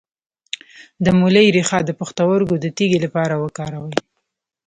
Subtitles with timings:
[1.03, 3.95] د مولی ریښه د پښتورګو د تیږې لپاره وکاروئ